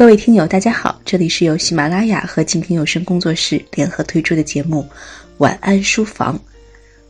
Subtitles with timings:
[0.00, 4.80] 各位听友，大家好，这里是由喜马拉雅和静听有声工作室联合推出的节目
[5.36, 6.38] 《晚安书房》，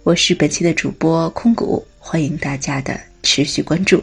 [0.03, 4.03] 我是本期的主播空谷，欢迎大家的持续关注。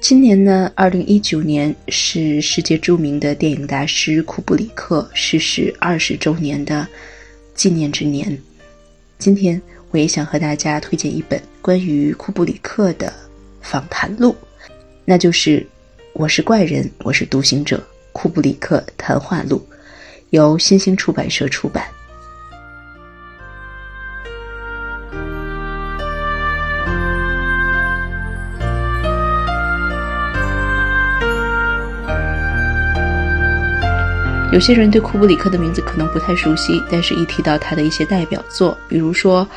[0.00, 6.88] 今年呢，二零一九年是世界著名的电影大师库布里克逝世二十周年的
[7.54, 8.34] 纪念之年。
[9.18, 9.60] 今天
[9.90, 13.12] 我也想和大家推荐一本关于库布里克的
[13.60, 14.34] 访谈录，
[15.04, 15.60] 那就是
[16.20, 17.78] 《我是怪人，我是独行者》
[18.12, 19.66] 库布里克谈话录，
[20.28, 21.82] 由新兴出版社出版。
[34.52, 39.48] 有些人对库布里克的名字可能不太熟悉，但是一提到他的一些代表作，比如说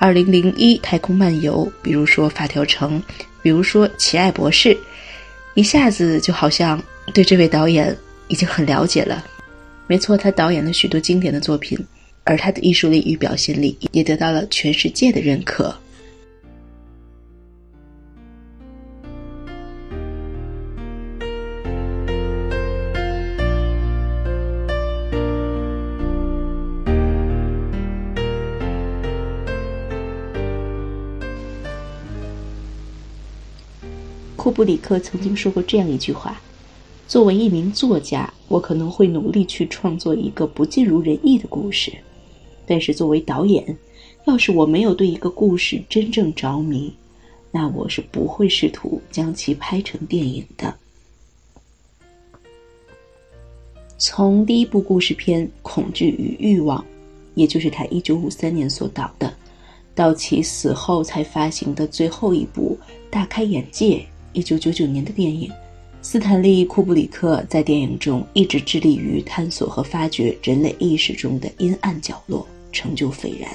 [0.14, 3.00] 《2001太空漫游》，比如说《发条城》，
[3.40, 4.68] 比如说《奇爱博士》，
[5.54, 7.96] 一下子就好像对这位导演
[8.28, 9.24] 已经很了解了。
[9.86, 11.78] 没错，他导演了许多经典的作品，
[12.22, 15.74] 而他的艺术力与表现力也得到了全世界的认可。
[34.40, 36.40] 库布里克曾经说过这样一句话
[37.06, 41.92] ：“作为一名作家，我可能会努力去创作一个不尽如人意的故事；
[42.64, 43.76] 但是作为导演，
[44.24, 46.90] 要是我没有对一个故事真正着迷，
[47.50, 50.74] 那我是不会试图将其拍成电影的。”
[53.98, 56.80] 从第一部故事片《恐惧与欲望》，
[57.34, 59.30] 也就是他一九五三年所导的，
[59.94, 62.78] 到其死后才发行的最后一部
[63.10, 63.96] 《大开眼界》。
[64.32, 65.50] 一九九九年的电影，
[66.02, 73.50] 斯坦利·库布里克在电影中一直致力于探索和发掘人类意识中的阴暗角落，成就斐然。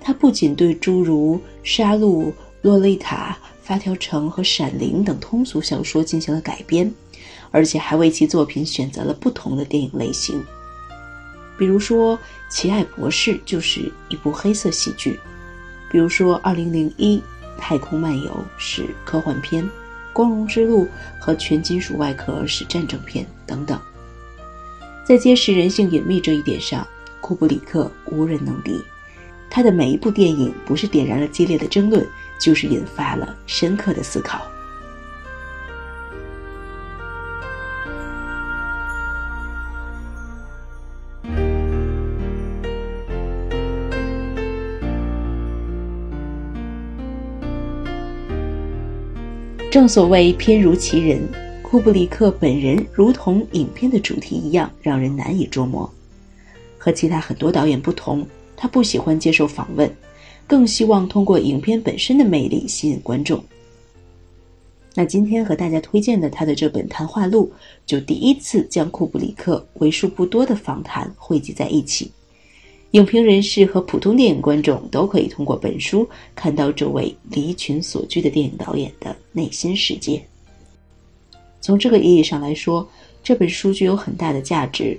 [0.00, 1.98] 他不仅对诸如《杀戮》
[2.62, 6.92] 《洛丽塔》《发条城》和《闪灵》等通俗小说进行了改编，
[7.52, 10.42] 而且还为其作品选择了不同的电影类型。
[11.56, 12.16] 比如说，
[12.50, 15.12] 《奇爱博士》就是一部黑色喜剧；
[15.92, 17.18] 比如说，《二零零一》。
[17.60, 19.62] 太空漫游是科幻片，
[20.12, 20.84] 《光荣之路》
[21.20, 23.78] 和全金属外壳是战争片等等。
[25.04, 26.86] 在揭示人性隐秘这一点上，
[27.20, 28.80] 库布里克无人能敌。
[29.48, 32.06] 他的每一部电影不是点燃了激烈的争论，
[32.38, 34.46] 就是引发了深刻的思考。
[49.70, 51.22] 正所谓片如其人，
[51.62, 55.88] 库布里克本人如同影片的主题一样，让人难以捉摸。
[56.76, 58.26] 和其他很多导演不同，
[58.56, 59.88] 他不喜欢接受访问，
[60.44, 63.40] 更希望通过影片本身的魅力吸引观众。
[64.92, 67.52] 那今天和大家推荐的他的这本谈话录，
[67.86, 72.10] 就第一次将库布里克为数不多的访谈汇集在一起。
[72.92, 80.20] 影评人士和普通电影观众都可以通过本书看到这位离群所居的电影导演的内心世界。
[81.60, 82.88] 从这个意义上来说，
[83.22, 84.98] 这本书具有很大的价值。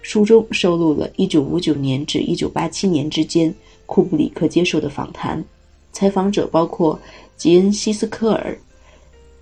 [0.00, 3.54] 书中收录了1959年至1987年之间
[3.86, 5.44] 库布里克接受的访谈，
[5.92, 6.98] 采访者包括
[7.36, 8.58] 吉恩·希斯科尔、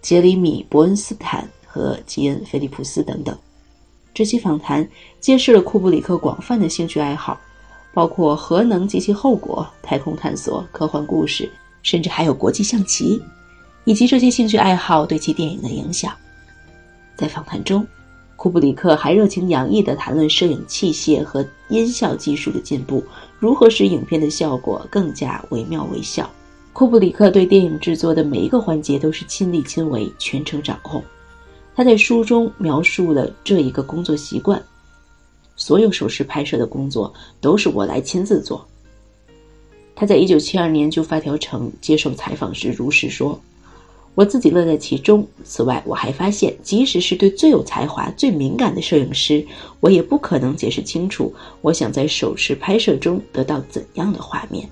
[0.02, 3.34] 杰里米·伯恩斯坦和吉恩·菲利普斯等等。
[4.12, 4.86] 这些访谈
[5.18, 7.40] 揭示了库布里克广泛的兴趣爱好。
[7.92, 11.50] 包括核能及其后果、太空探索、科幻故事，
[11.82, 13.20] 甚至还有国际象棋，
[13.84, 16.12] 以及这些兴趣爱好对其电影的影响。
[17.16, 17.86] 在访谈中，
[18.36, 23.04] 库布里克还热情洋溢地谈论摄影器械和音效技术的进步，
[23.38, 26.28] 如何使影片的效果更加惟妙惟肖。
[26.72, 31.02] 库布里克对电影制作的每一个环节都是亲力亲为、全程掌控。
[31.74, 34.62] 他在书中描述了这一个工作习惯。
[35.60, 38.66] 所有手持拍摄的工作都是我来亲自做。
[39.94, 43.38] 他在一九七二年就发条城接受采访时如实说
[44.16, 45.26] ：“我自己乐在其中。
[45.44, 49.46] 此外，我还发现，即使是对最有才华、最敏感的摄影师，
[49.80, 54.66] 我也不可能解释清楚我想在手持拍摄中得到怎样的画面。”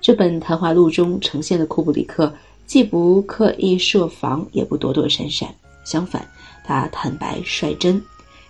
[0.00, 2.34] 这本谈话录中呈现的库布里克
[2.66, 6.26] 既不刻意设防，也不躲躲闪闪，相反。
[6.64, 8.00] 他坦白率真，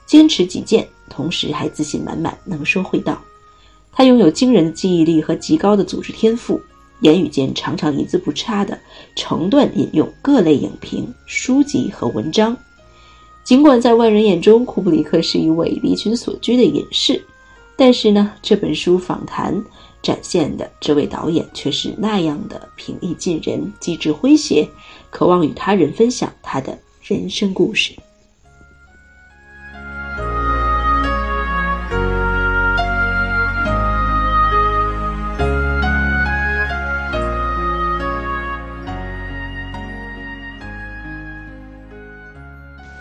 [0.07, 3.21] 坚持己见，同时还自信满满，能说会道。
[3.91, 6.61] 他拥有惊人的记忆力和极高的组织天赋，
[7.01, 8.79] 言语间常常一字不差的
[9.17, 12.57] 成段引用各类影评、书籍和文章。
[13.45, 17.23] 尽管在外人眼中，库布里克是一位离群所居的隐士，
[17.77, 19.63] 但是呢，这本书访谈
[20.01, 24.69] 展现的这位导演却是那样的平易近人、机智诙谐，
[25.11, 27.93] 渴望与他人分享他的人生故事。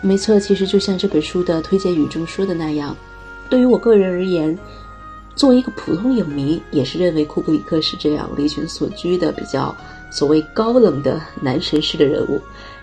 [0.04, 2.94] 没错，其实就像这本书的推荐语中说的那样，
[3.48, 4.58] 对于我个人而言，
[5.36, 9.74] 作为一个普通影迷，也是认为库布里克是这样离群所居的比较
[10.10, 12.40] 所谓高冷的男神式的人物。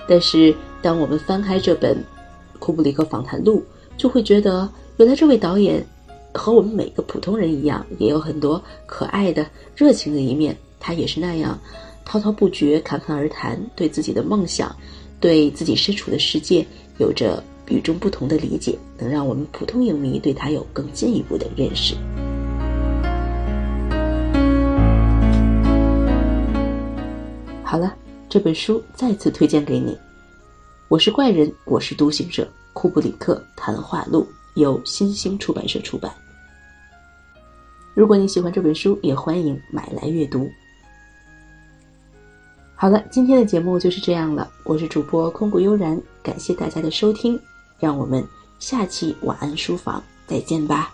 [0.08, 1.96] 但是，当我们翻开这本
[2.60, 3.60] 《库布里克访谈录》，
[3.98, 5.86] 就会觉得，原来这位导演
[6.34, 9.46] 和我们每个普通人一样，也有很多可爱的、
[9.76, 10.56] 热情的一面。
[10.80, 11.60] 他也是那样
[12.06, 14.74] 滔滔不绝、侃侃而谈，对自己的梦想，
[15.20, 16.66] 对自己身处的世界。
[16.98, 21.96] 有着与众不同的理解，能让我们普通影迷对他有更进一步的认识。
[27.64, 27.94] 好了，
[28.30, 29.98] 这本书再次推荐给你。
[30.90, 32.50] 我是怪人，我是独行者。
[32.74, 36.12] 库布里克谈话录由新星出版社出版。
[37.94, 40.50] 如果你喜欢这本书，也欢迎买来阅读。
[42.74, 44.50] 好了，今天的节目就是这样了。
[44.64, 47.40] 我是主播空谷悠然，感谢大家的收听，
[47.78, 48.26] 让我们
[48.58, 50.92] 下期晚安书房再见吧。